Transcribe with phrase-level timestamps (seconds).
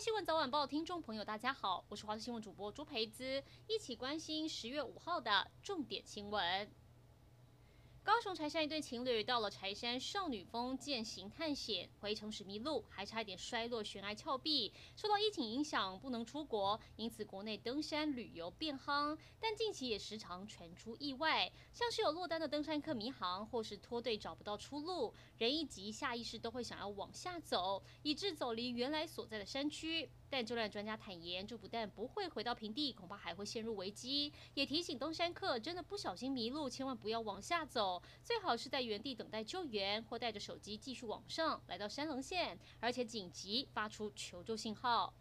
[0.00, 6.79] 新闻早晚报听众朋友大家好我是华视新闻主播朱培姿一起关心十月五号的重点新闻。
[8.10, 14.72] 高雄柴山一对情侣到了柴山少女峰践行探险，回程时迷路，还差一点摔落悬崖峭壁。
[14.96, 19.16] 受到疫情影响，不能出国，因此国内登山旅游变夯。
[19.38, 30.10] 但近期也时常传出意外，像是有落单的登山客迷航，或是脱队找不到出路，人一急下意识都会想要往下走，以致走离原来所在的山区。
[30.28, 34.32] 但救难专家坦言，这不但不会回到平地，恐怕还会陷入危机。
[34.54, 45.12] 也提醒登山客，真的不小心迷路，千万不要往下走，最好是在原地等待救援，或带着手机继续往上，来到山棱线，而且紧急发出求救信号。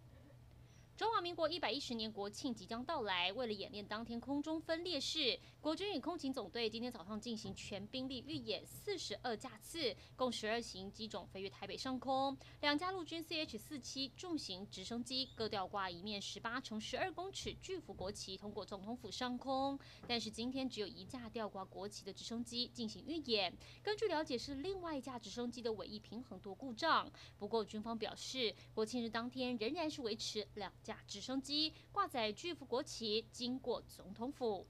[0.99, 12.37] 中华民国一百一十年国庆即将到来，为了演练当天空中分列式，国军与空勤总队今天早上进行全兵力预演四十二架次，共十二型机种飞越台北上空。
[12.59, 19.79] 两架陆军 CH 四七重型直升机各吊挂一面十八乘十二公尺巨幅国旗，通过总统府上空。
[20.05, 27.09] 但是今天只有一架吊挂国旗的直升机进行预演，根据了解是另外一架直升机的尾翼平衡舵故障。
[27.37, 34.65] 不过军方表示，国庆日当天仍然是维持两架直升机挂载巨幅国旗经过总统府。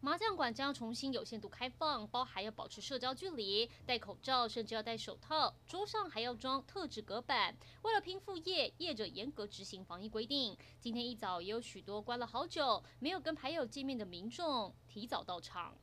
[0.00, 5.54] 麻将馆将重新有限度开放，包含要保持社交距离、戴口罩，甚至要戴手套。
[5.66, 7.54] 桌上还要装特制隔板。
[7.82, 10.56] 为了拼副业，业者严格执行防疫规定。
[10.80, 15.74] 今天一早也有许多关了好久没有跟牌友见面的民众提早到场。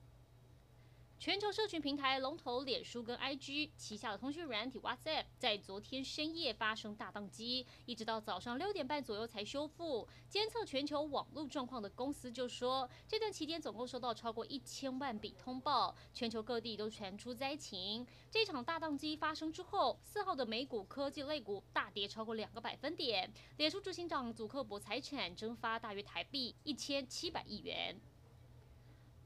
[1.22, 10.08] 全球社群平台龙头脸书跟 IG 旗下的通讯软体 WhatsApp 在昨天深夜发生大宕机，一直到早上六点半左右才修复。
[10.28, 18.04] 监测全球网络状况的公司就说，这段期间总共收到超过一千万笔通报，全球各地都传出灾情。
[18.32, 27.96] 这场大宕机发生之后，四号的美股科技类股大跌超过两个百分点，脸书执行长祖克伯财产蒸发大约台币一千七百亿元。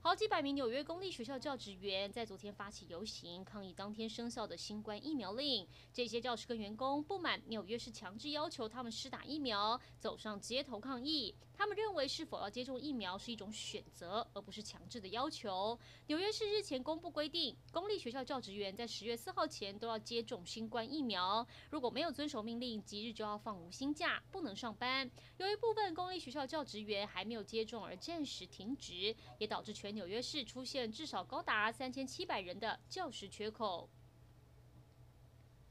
[0.05, 5.67] 好几百名纽约公立学校教职员在昨天发起游行，抗议当天生效的新冠疫苗令。
[5.91, 11.33] 这些教师跟员工不满纽约市强制要求他们施打疫苗，走上街头抗议。
[11.57, 15.79] 他们认为是否要接种疫苗是一种选择，而不是强制的要求。
[16.05, 21.47] 纽约市日前公布规定，公立学校教职员在十月四号前都要接种新冠疫苗。
[21.71, 25.09] 如果没有遵守命令，即日就要放无薪假，不能上班。
[25.37, 33.89] 由于部分公立学校教职员还没有接种而暂时停职，也导致全纽约市出现至少高达三千七百人的教师缺口。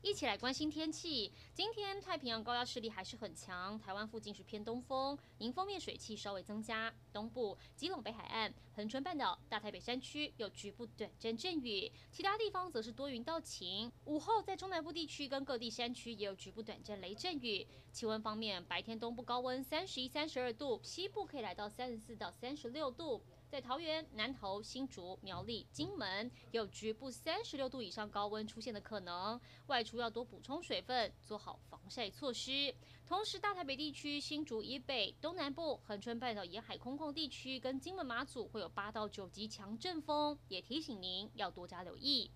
[0.00, 1.32] 一起来关心天气。
[1.54, 6.94] 今天太平洋高压势力还是很强，台湾附近是偏东风，迎风面水汽稍微增加。
[7.10, 13.90] 东部、基隆北海岸、恒春半岛、大台北山区有局部短暂阵雨，其他地方则是多云到晴。
[14.04, 17.66] 午后在中南部地区跟各地山区也有局部短暂雷阵雨。
[17.90, 23.22] 气温方面，白天东部高温三十一、三十二度，西部可以来到三十四到三十六度。
[23.48, 32.74] 在桃园、南投、新竹、苗栗、金门有局部三十六度以上高温出现的可能，外出要多补充水分，做好防晒措施。
[33.06, 42.30] 同时，大台北地区、新竹以北、东南部、恒春半岛沿海空旷地区跟金门马祖会有八到九级强阵风，也提醒您要多加留意。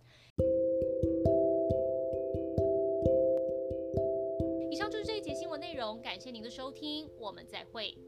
[4.70, 7.98] 以上就是这一节新闻内容，感谢您的收听，我们再会。